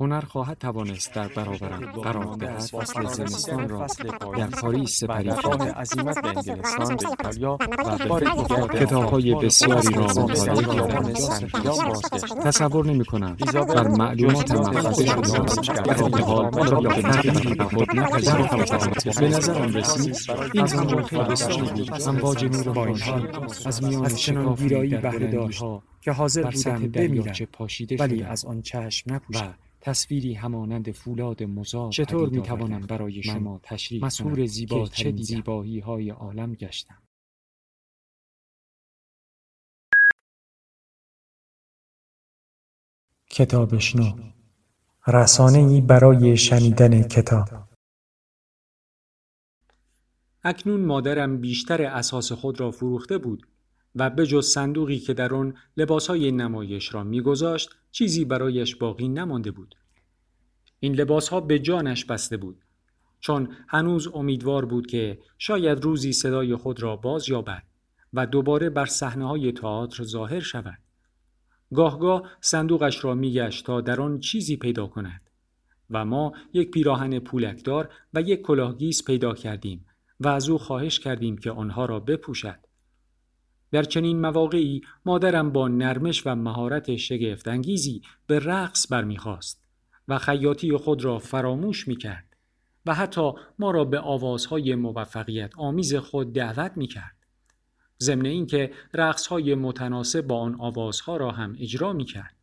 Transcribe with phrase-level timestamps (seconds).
[0.00, 3.86] هنر خواهد توانست در برابرم قرار دهد فصل زمستان را
[4.36, 5.62] در پاریس سپری کرد.
[5.62, 11.12] عظیمت به انگلستان به ایتالیا و به بار دیگر کتابهای بسیاری را مطالعه کردم
[12.44, 19.20] تصور نمی کنم بر معلومات محفظه شده در این حال را به تغییری خود نپذیرفتم
[19.20, 20.16] به نظرم رسید.
[20.54, 23.14] این زمان بسیاری بود امواج نور بانشی
[23.66, 25.62] از میان چنان ویرایی بهره داشت
[26.00, 27.34] که حاضر بودم بمیرم
[27.98, 33.60] ولی از آن چشم و نپوشم تصویری همانند فولاد مزار چطور می توانم برای شما
[33.62, 34.08] تشریح
[34.46, 37.02] زیباترین که چه؟ زیبایی های عالم گشتم.
[43.30, 44.32] کتابشنو.
[45.06, 47.48] رسانهای برای شنیدن کتاب.
[50.44, 53.46] اکنون مادرم بیشتر اساس خود را فروخته بود.
[53.94, 59.50] و به جز صندوقی که در آن لباسهای نمایش را میگذاشت چیزی برایش باقی نمانده
[59.50, 59.74] بود.
[60.80, 62.64] این لباسها به جانش بسته بود
[63.20, 67.62] چون هنوز امیدوار بود که شاید روزی صدای خود را باز یابد
[68.12, 70.78] و دوباره بر صحنه های تئاتر ظاهر شود.
[71.74, 75.30] گاهگاه صندوقش را میگشت تا در آن چیزی پیدا کند
[75.90, 79.86] و ما یک پیراهن پولکدار و یک کلاهگیس پیدا کردیم
[80.20, 82.58] و از او خواهش کردیم که آنها را بپوشد.
[83.72, 89.62] در چنین مواقعی مادرم با نرمش و مهارت شگفتانگیزی به رقص برمیخواست
[90.08, 92.36] و خیاطی خود را فراموش می‌کرد
[92.86, 97.16] و حتی ما را به آوازهای موفقیت آمیز خود دعوت می‌کرد.
[98.00, 102.36] ضمن اینکه رقصهای متناسب با آن آوازها را هم اجرا می‌کرد.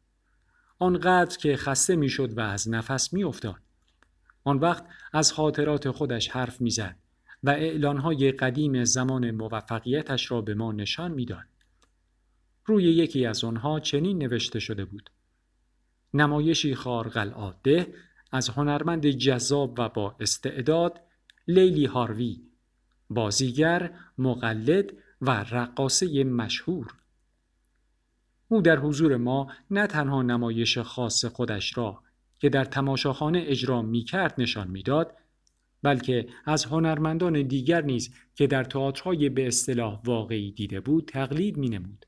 [0.80, 3.62] آنقدر که خسته می‌شد و از نفس میافتاد.
[4.44, 4.84] آن وقت
[5.14, 6.96] از خاطرات خودش حرف می‌زد
[7.44, 11.46] و اعلانهای قدیم زمان موفقیتش را به ما نشان می‌داد.
[12.66, 15.10] روی یکی از آنها چنین نوشته شده بود.
[16.14, 17.94] نمایشی خارق العاده
[18.32, 21.02] از هنرمند جذاب و با استعداد
[21.48, 22.42] لیلی هاروی
[23.10, 26.94] بازیگر، مقلد و رقاصه مشهور
[28.48, 32.04] او در حضور ما نه تنها نمایش خاص خودش را
[32.40, 35.14] که در تماشاخانه اجرا می کرد نشان می‌داد
[35.88, 41.70] بلکه از هنرمندان دیگر نیز که در تئاترهای به اصطلاح واقعی دیده بود تقلید می
[41.70, 42.06] نمود.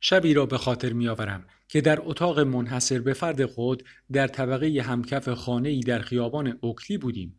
[0.00, 4.82] شبی را به خاطر می آورم که در اتاق منحصر به فرد خود در طبقه
[4.82, 7.38] همکف خانه ای در خیابان اوکلی بودیم.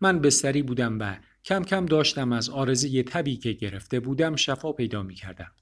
[0.00, 5.02] من بستری بودم و کم کم داشتم از آرزه تبی که گرفته بودم شفا پیدا
[5.02, 5.52] می کردم.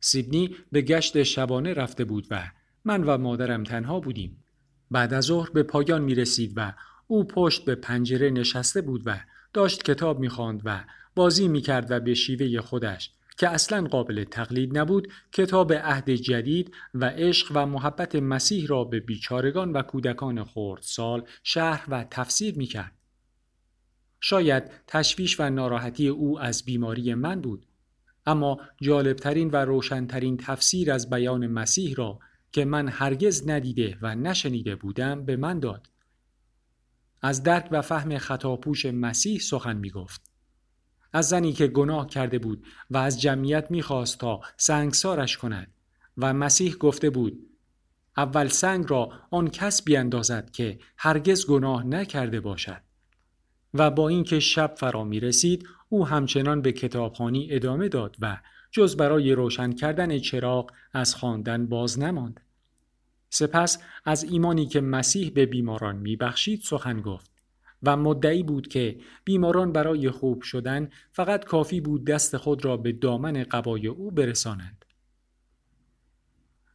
[0.00, 2.50] سیدنی به گشت شبانه رفته بود و
[2.84, 4.44] من و مادرم تنها بودیم.
[4.90, 6.72] بعد از ظهر به پایان می رسید و
[7.06, 9.20] او پشت به پنجره نشسته بود و
[9.52, 14.24] داشت کتاب می خواند و بازی می کرد و به شیوه خودش که اصلا قابل
[14.24, 20.44] تقلید نبود کتاب عهد جدید و عشق و محبت مسیح را به بیچارگان و کودکان
[20.44, 22.92] خردسال شهر و تفسیر می کرد.
[24.20, 27.66] شاید تشویش و ناراحتی او از بیماری من بود
[28.26, 32.18] اما جالبترین و روشنترین تفسیر از بیان مسیح را
[32.52, 35.88] که من هرگز ندیده و نشنیده بودم به من داد
[37.22, 40.32] از درک و فهم خطاپوش مسیح سخن می گفت
[41.12, 45.74] از زنی که گناه کرده بود و از جمعیت می‌خواست تا سنگسارش کند
[46.18, 47.48] و مسیح گفته بود
[48.16, 52.80] اول سنگ را آن کس بیاندازد که هرگز گناه نکرده باشد
[53.74, 58.38] و با اینکه شب فرا می رسید او همچنان به کتابخانی ادامه داد و
[58.70, 62.40] جز برای روشن کردن چراغ از خواندن باز نماند.
[63.34, 67.30] سپس از ایمانی که مسیح به بیماران میبخشید سخن گفت
[67.82, 72.92] و مدعی بود که بیماران برای خوب شدن فقط کافی بود دست خود را به
[72.92, 74.84] دامن قبای او برسانند.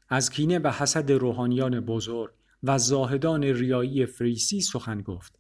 [0.10, 2.32] از کینه و حسد روحانیان بزرگ
[2.64, 5.40] و زاهدان ریایی فریسی سخن گفت.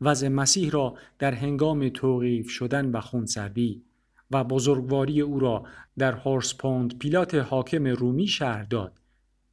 [0.00, 3.82] وضع مسیح را در هنگام توقیف شدن و خونسردی
[4.30, 5.64] و بزرگواری او را
[5.98, 9.00] در هورس پوند پیلات حاکم رومی شهر داد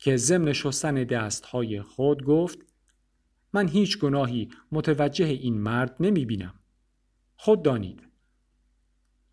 [0.01, 2.59] که ضمن شستن دستهای خود گفت
[3.53, 6.53] من هیچ گناهی متوجه این مرد نمی بینم.
[7.36, 8.07] خود دانید.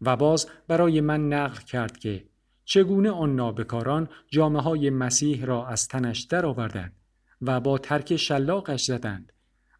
[0.00, 2.28] و باز برای من نقل کرد که
[2.64, 6.92] چگونه آن نابکاران جامعه های مسیح را از تنش درآوردند
[7.42, 9.32] و با ترک شلاقش زدند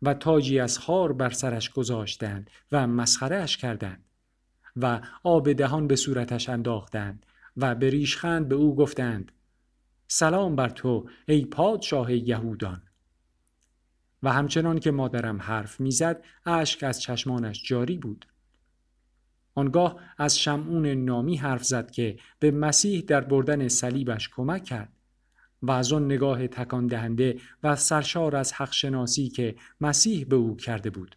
[0.03, 4.05] و تاجی از خار بر سرش گذاشتند و مسخره اش کردند
[4.77, 7.27] و آب دهان به صورتش انداختند
[7.57, 9.33] و به ریشخند به او گفتند
[10.09, 12.83] سلام بر تو ای پادشاه یهودان.
[14.23, 18.27] و همچنان که مادرم حرف می‌زد اشک از چشمانش جاری بود.
[19.55, 24.93] آنگاه از شمعون نامی حرف زد که به مسیح در بردن صلیبش کمک کرد
[25.63, 30.57] و از آن نگاه تکان دهنده و سرشار از حق شناسی که مسیح به او
[30.57, 31.17] کرده بود.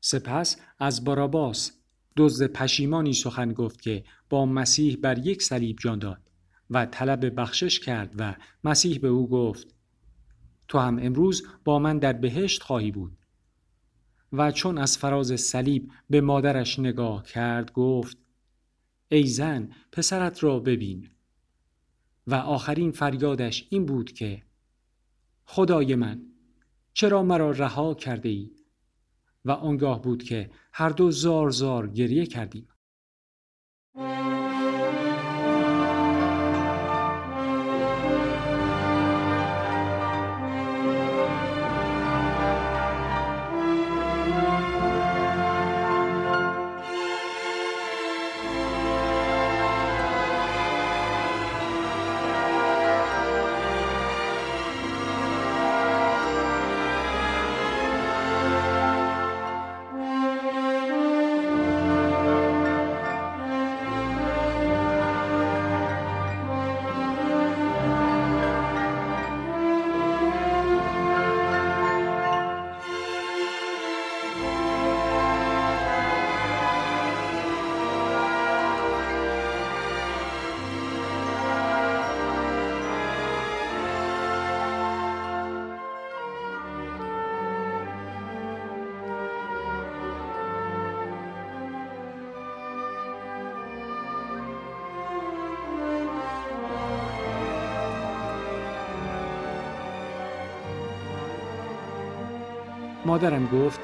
[0.00, 1.72] سپس از باراباس
[2.16, 6.27] دزد پشیمانی سخن گفت که با مسیح بر یک صلیب جان داد.
[6.70, 8.34] و طلب بخشش کرد و
[8.64, 9.74] مسیح به او گفت
[10.68, 13.18] تو هم امروز با من در بهشت خواهی بود
[14.32, 18.18] و چون از فراز صلیب به مادرش نگاه کرد گفت
[19.08, 21.10] ای زن پسرت را ببین
[22.26, 24.42] و آخرین فریادش این بود که
[25.44, 26.22] خدای من
[26.92, 28.50] چرا مرا رها کرده ای؟
[29.44, 32.68] و آنگاه بود که هر دو زار زار گریه کردیم.
[103.08, 103.80] مادرم گفت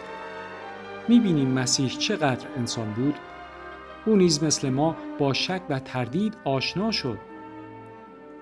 [1.08, 3.14] می‌بینیم مسیح چقدر انسان بود؟
[4.06, 7.18] او نیز مثل ما با شک و تردید آشنا شد.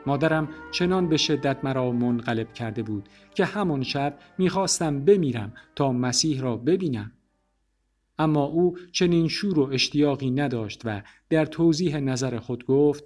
[0.07, 6.41] مادرم چنان به شدت مرا منقلب کرده بود که همان شب می‌خواستم بمیرم تا مسیح
[6.41, 7.13] را ببینم.
[8.19, 13.05] اما او چنین شور و اشتیاقی نداشت و در توضیح نظر خود گفت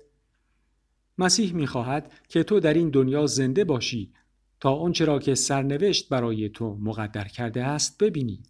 [1.19, 4.13] مسیح می‌خواهد که تو در این دنیا زنده باشی
[4.61, 8.43] تا آنچه را که سرنوشت برای تو مقدر کرده است ببینی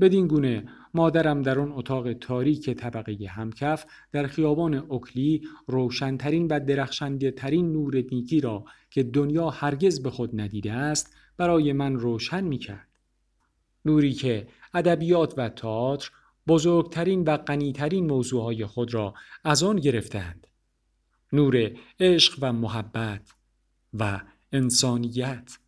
[0.00, 7.30] بدین گونه مادرم در آن اتاق تاریک طبقه همکف در خیابان اوکلی روشنترین و درخشنده
[7.30, 12.58] ترین نور نیکی را که دنیا هرگز به خود ندیده است برای من روشن می
[12.58, 12.88] کرد.
[13.84, 16.10] نوری که ادبیات و تئاتر
[16.48, 19.14] بزرگترین و غنیترین موضوعهای خود را
[19.44, 20.46] از آن گرفتند.
[21.32, 21.70] نور
[22.00, 23.20] عشق و محبت
[23.94, 24.20] و
[24.52, 25.58] انسانیت.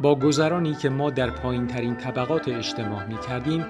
[0.00, 3.66] با گذرانی که ما در پایین ترین طبقات اجتماع می کردیم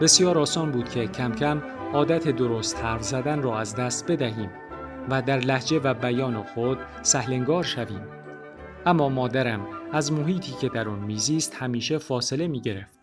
[0.00, 4.50] بسیار آسان بود که کم کم عادت درست حرف زدن را از دست بدهیم
[5.10, 8.02] و در لحجه و بیان خود سهلنگار شویم
[8.86, 12.98] اما مادرم از محیطی که در آن میزیست همیشه فاصله می گرفت.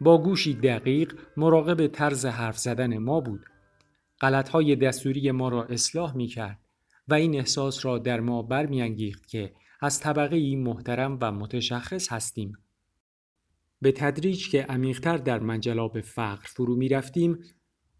[0.00, 3.46] با گوشی دقیق مراقب طرز حرف زدن ما بود.
[4.20, 6.58] غلطهای دستوری ما را اصلاح می کرد
[7.08, 12.58] و این احساس را در ما برمیانگیخت که از طبقه ای محترم و متشخص هستیم.
[13.80, 17.38] به تدریج که عمیقتر در منجلاب فقر فرو می رفتیم،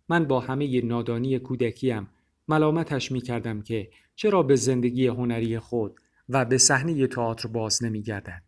[0.09, 2.09] من با همه نادانی کودکیم
[2.49, 8.03] ملامتش می کردم که چرا به زندگی هنری خود و به صحنه تئاتر باز نمی
[8.03, 8.43] گردد.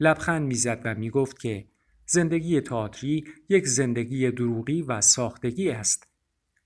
[0.00, 1.66] لبخند می‌زد و می گفت که
[2.06, 6.08] زندگی تئاتری یک زندگی دروغی و ساختگی است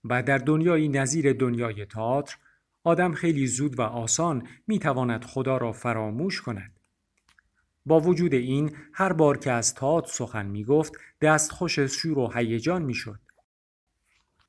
[0.04, 2.36] و در دنیایی نظیر دنیای تئاتر
[2.84, 6.72] آدم خیلی زود و آسان می تواند خدا را فراموش کند.
[7.86, 10.92] با وجود این هر بار که از تئاتر سخن می گفت
[11.50, 13.18] خوش شور و هیجان می شد.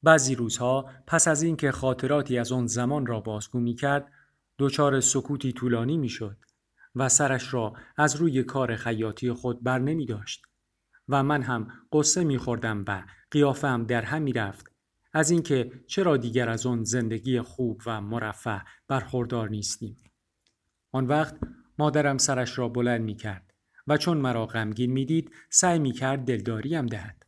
[0.05, 4.11] بعضی روزها پس از اینکه خاطراتی از آن زمان را بازگو می کرد
[4.59, 6.37] دچار سکوتی طولانی می شد
[6.95, 10.41] و سرش را از روی کار خیاطی خود بر نمی داشت
[11.09, 14.71] و من هم قصه می خوردم و قیافم در هم می رفت
[15.13, 19.97] از اینکه چرا دیگر از آن زندگی خوب و مرفه برخوردار نیستیم.
[20.91, 21.35] آن وقت
[21.79, 23.53] مادرم سرش را بلند می کرد
[23.87, 27.25] و چون مرا غمگین می دید سعی می کرد دلداریم دهد.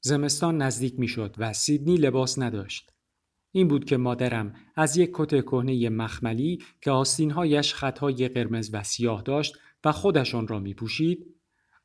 [0.00, 2.90] زمستان نزدیک می شد و سیدنی لباس نداشت.
[3.52, 9.22] این بود که مادرم از یک کت کهنه مخملی که آستینهایش خطهای قرمز و سیاه
[9.22, 9.54] داشت
[9.84, 11.26] و خودشان را می پوشید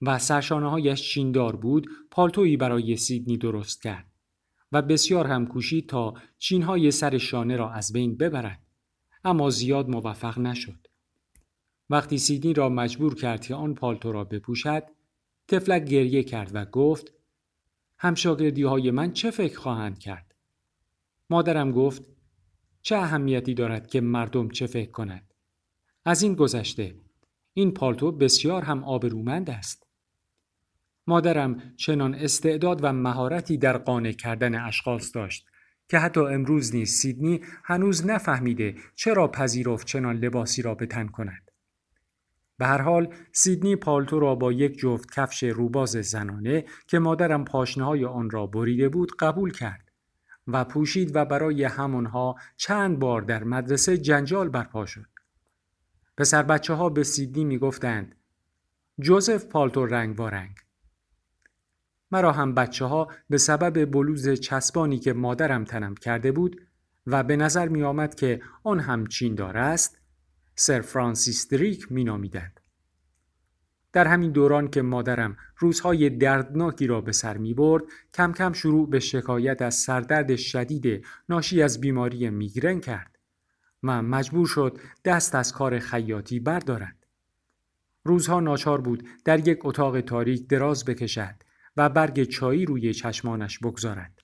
[0.01, 4.05] و سرشانه هایش چیندار بود پالتویی برای سیدنی درست کرد
[4.71, 8.61] و بسیار هم کوشید تا چینهای سر شانه را از بین ببرد
[9.23, 10.87] اما زیاد موفق نشد
[11.89, 14.83] وقتی سیدنی را مجبور کرد که آن پالتو را بپوشد
[15.47, 17.14] تفلک گریه کرد و گفت
[18.05, 20.35] همشاگردی های من چه فکر خواهند کرد؟
[21.29, 22.03] مادرم گفت
[22.81, 25.33] چه اهمیتی دارد که مردم چه فکر کند
[26.05, 26.95] از این گذشته
[27.53, 29.87] این پالتو بسیار هم آبرومند است.
[31.07, 35.47] مادرم چنان استعداد و مهارتی در قانع کردن اشخاص داشت
[35.89, 41.44] که حتی امروز نیز سیدنی هنوز نفهمیده چرا پذیرفت چنان لباسی را به تن کند.
[42.57, 48.07] به هر حال سیدنی پالتو را با یک جفت کفش روباز زنانه که مادرم پاشنه
[48.07, 49.91] آن را بریده بود قبول کرد
[50.47, 55.05] و پوشید و برای همانها چند بار در مدرسه جنجال برپا شد.
[56.17, 58.15] پسر بچه ها به سیدنی می گفتند
[58.99, 60.55] جوزف پالتو رنگ با رنگ
[62.11, 66.61] مرا هم بچه ها به سبب بلوز چسبانی که مادرم تنم کرده بود
[67.07, 69.97] و به نظر می آمد که آن هم چین دار است
[70.55, 72.59] سر فرانسیس دریک می نامیدند.
[73.93, 77.83] در همین دوران که مادرم روزهای دردناکی را به سر می برد
[78.13, 83.19] کم کم شروع به شکایت از سردرد شدید ناشی از بیماری میگرن کرد
[83.83, 87.05] و مجبور شد دست از کار خیاطی بردارد.
[88.03, 91.35] روزها ناچار بود در یک اتاق تاریک دراز بکشد
[91.77, 94.19] و برگ چایی روی چشمانش بگذارد.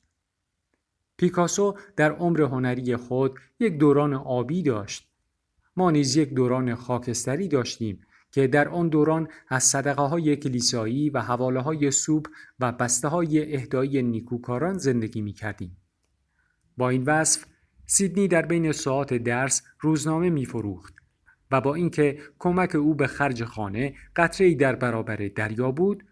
[1.17, 5.10] پیکاسو در عمر هنری خود یک دوران آبی داشت.
[5.75, 8.01] ما نیز یک دوران خاکستری داشتیم
[8.31, 12.27] که در آن دوران از صدقه های کلیسایی و حواله های سوب
[12.59, 15.77] و بسته های اهدایی نیکوکاران زندگی می کردیم.
[16.77, 17.45] با این وصف
[17.85, 20.95] سیدنی در بین ساعات درس روزنامه می فروخت
[21.51, 26.03] و با اینکه کمک او به خرج خانه قطره در برابر دریا بود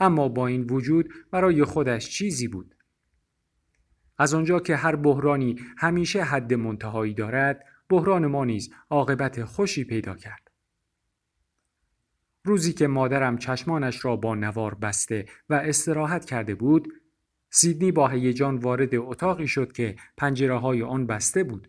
[0.00, 2.74] اما با این وجود برای خودش چیزی بود.
[4.18, 10.14] از آنجا که هر بحرانی همیشه حد منتهایی دارد، بحران ما نیز عاقبت خوشی پیدا
[10.14, 10.50] کرد.
[12.44, 16.92] روزی که مادرم چشمانش را با نوار بسته و استراحت کرده بود،
[17.50, 21.68] سیدنی با هیجان وارد اتاقی شد که پنجره های آن بسته بود.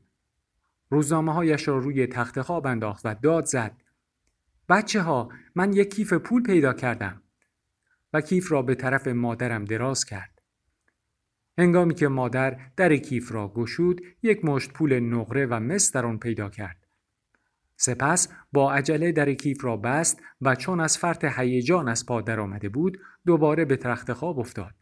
[0.89, 3.81] روزنامه هایش را روی تخت خواب انداخت و داد زد.
[4.69, 7.21] بچه ها من یک کیف پول پیدا کردم.
[8.13, 10.36] و کیف را به طرف مادرم دراز کرد.
[11.57, 16.17] هنگامی که مادر در کیف را گشود یک مشت پول نقره و مس در آن
[16.17, 16.87] پیدا کرد.
[17.77, 22.69] سپس با عجله در کیف را بست و چون از فرط هیجان از پا آمده
[22.69, 24.73] بود دوباره به تخت خواب افتاد.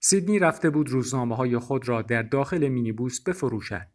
[0.00, 3.86] سیدنی رفته بود روزنامه های خود را در داخل مینیبوس بفروشد.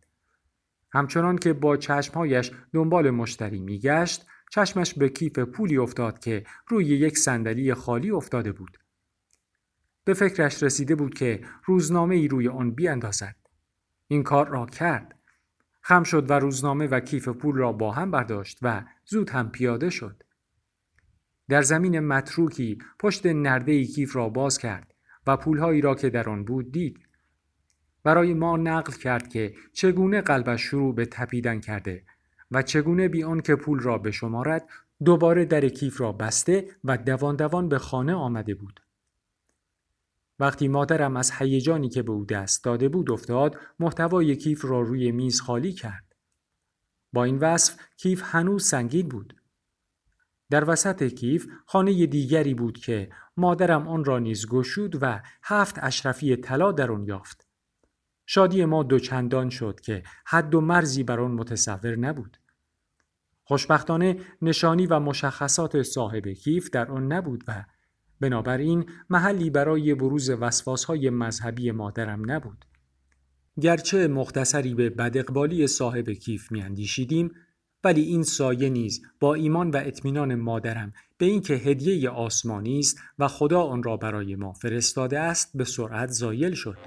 [0.91, 7.17] همچنان که با چشمهایش دنبال مشتری میگشت چشمش به کیف پولی افتاد که روی یک
[7.17, 8.77] صندلی خالی افتاده بود.
[10.05, 13.35] به فکرش رسیده بود که روزنامه ای روی آن بیاندازد.
[14.07, 15.19] این کار را کرد.
[15.81, 19.89] خم شد و روزنامه و کیف پول را با هم برداشت و زود هم پیاده
[19.89, 20.23] شد.
[21.49, 24.93] در زمین متروکی پشت نرده کیف را باز کرد
[25.27, 26.99] و پولهایی را که در آن بود دید.
[28.03, 32.03] برای ما نقل کرد که چگونه قلبش شروع به تپیدن کرده
[32.51, 34.69] و چگونه بی که پول را بشمارد
[35.05, 38.82] دوباره در کیف را بسته و دوان دوان به خانه آمده بود.
[40.39, 45.11] وقتی مادرم از هیجانی که به او دست داده بود افتاد محتوای کیف را روی
[45.11, 46.15] میز خالی کرد.
[47.13, 49.35] با این وصف کیف هنوز سنگین بود.
[50.49, 56.35] در وسط کیف خانه دیگری بود که مادرم آن را نیز گشود و هفت اشرفی
[56.35, 57.47] طلا در آن یافت.
[58.25, 62.37] شادی ما دوچندان شد که حد و مرزی بر آن متصور نبود.
[63.43, 67.65] خوشبختانه نشانی و مشخصات صاحب کیف در آن نبود و
[68.19, 72.65] بنابراین محلی برای بروز وسواسهای مذهبی مادرم نبود.
[73.61, 77.31] گرچه مختصری به بدقبالی صاحب کیف میاندیشیدیم
[77.83, 83.27] ولی این سایه نیز با ایمان و اطمینان مادرم به اینکه هدیه آسمانی است و
[83.27, 86.77] خدا آن را برای ما فرستاده است به سرعت زایل شد.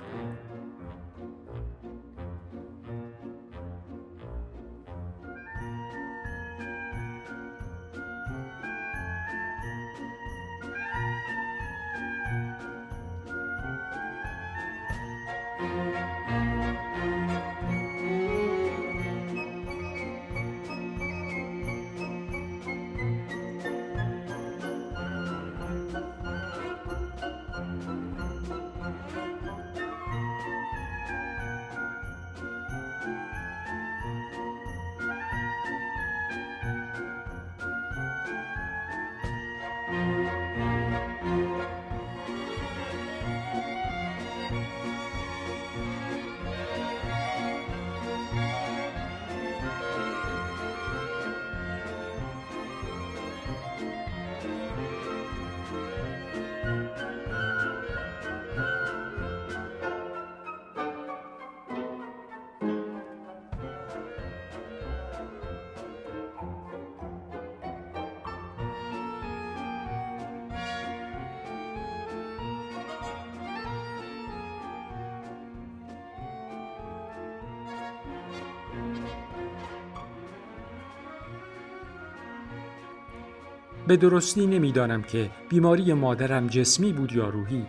[83.87, 87.67] به درستی نمی‌دانم که بیماری مادرم جسمی بود یا روحی.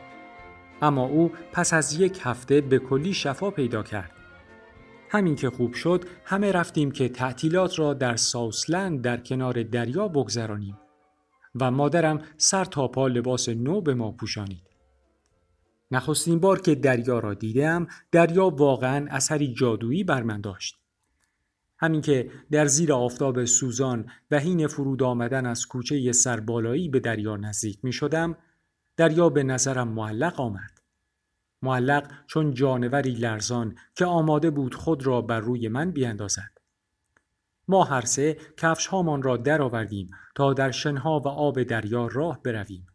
[0.81, 4.12] اما او پس از یک هفته به کلی شفا پیدا کرد.
[5.09, 10.77] همین که خوب شد همه رفتیم که تعطیلات را در ساوسلند در کنار دریا بگذرانیم
[11.62, 14.63] و مادرم سر تا پا لباس نو به ما پوشانید.
[15.91, 20.75] نخستین بار که دریا را دیدم دریا واقعا اثری جادویی بر من داشت.
[21.79, 27.37] همین که در زیر آفتاب سوزان و حین فرود آمدن از کوچه سربالایی به دریا
[27.37, 28.37] نزدیک می شدم
[28.98, 30.81] دریا به نظرم معلق آمد.
[31.61, 36.57] معلق چون جانوری لرزان که آماده بود خود را بر روی من بیاندازد.
[37.68, 42.87] ما هر سه کفش هامان را درآوردیم تا در شنها و آب دریا راه برویم.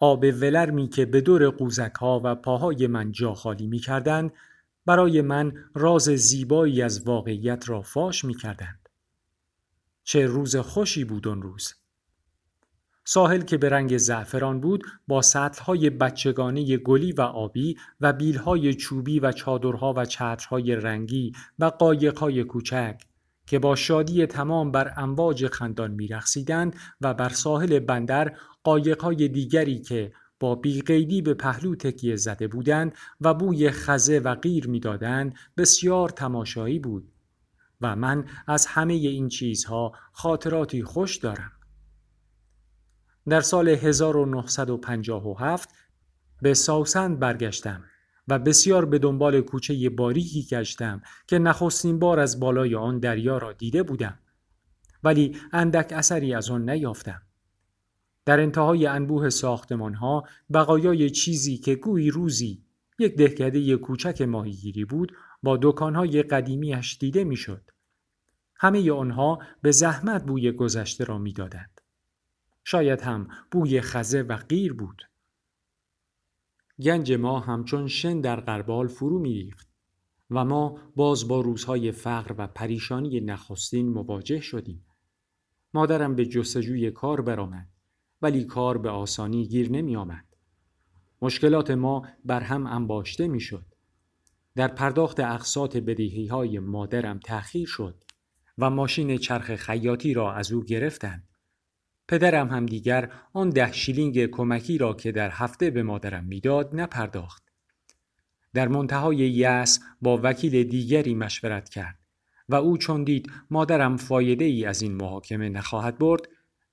[0.00, 4.32] آب ولرمی که به دور قوزک ها و پاهای من جا خالی می کردند
[4.88, 8.88] برای من راز زیبایی از واقعیت را فاش می کردند.
[10.04, 11.74] چه روز خوشی بود اون روز.
[13.04, 19.20] ساحل که به رنگ زعفران بود با سطلهای بچگانه گلی و آبی و بیلهای چوبی
[19.20, 23.00] و چادرها و چترهای رنگی و قایقهای کوچک
[23.46, 30.12] که با شادی تمام بر امواج خندان میرقصیدند و بر ساحل بندر قایقهای دیگری که
[30.40, 36.78] با بیقیدی به پهلو تکیه زده بودند و بوی خزه و غیر می‌دادند بسیار تماشایی
[36.78, 37.12] بود
[37.80, 41.52] و من از همه این چیزها خاطراتی خوش دارم.
[43.28, 45.68] در سال 1957
[46.42, 47.84] به ساوسند برگشتم
[48.28, 53.52] و بسیار به دنبال کوچه باریکی گشتم که نخستین بار از بالای آن دریا را
[53.52, 54.18] دیده بودم
[55.02, 57.22] ولی اندک اثری از آن نیافتم.
[58.28, 62.62] در انتهای انبوه ساختمان ها بقایای چیزی که گویی روزی
[62.98, 65.12] یک دهکده کوچک ماهیگیری بود
[65.42, 67.70] با دکانهای قدیمیش دیده می‌شد.
[68.54, 71.80] همه آنها به زحمت بوی گذشته را می‌دادند.
[72.64, 75.02] شاید هم بوی خزه و غیر بود.
[76.82, 79.68] گنج ما همچون شن در قربال فرو میریخت
[80.30, 84.84] و ما باز با روزهای فقر و پریشانی نخستین مواجه شدیم.
[85.74, 87.77] مادرم به جستجوی کار برآمد.
[88.22, 90.24] ولی کار به آسانی گیر نمی آمد.
[91.22, 93.64] مشکلات ما بر هم انباشته می شد.
[94.56, 98.04] در پرداخت اقساط بدهی های مادرم تأخیر شد
[98.58, 101.28] و ماشین چرخ خیاطی را از او گرفتند.
[102.08, 107.42] پدرم هم دیگر آن ده شیلینگ کمکی را که در هفته به مادرم می‌داد نپرداخت.
[108.54, 111.98] در منتهای یأس با وکیل دیگری مشورت کرد
[112.48, 116.28] و او چون دید مادرم فایده ای از این محاکمه نخواهد برد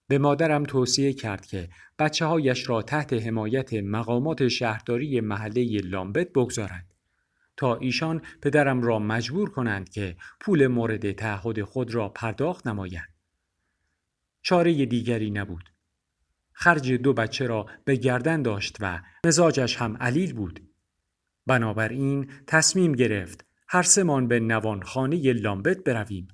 [0.07, 6.93] به مادرم توصیه کرد که بچه هایش را تحت حمایت مقامات شهرداری محله لامبت بگذارند
[7.57, 13.13] تا ایشان پدرم را مجبور کنند که پول مورد تعهد خود را پرداخت نمایند.
[14.41, 15.69] چاره دیگری نبود.
[16.53, 20.69] خرج دو بچه را به گردن داشت و مزاجش هم علیل بود.
[21.47, 26.27] بنابراین تصمیم گرفت هر سمان به نوانخانه لامبت برویم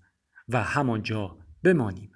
[0.50, 2.12] و همانجا بمانیم.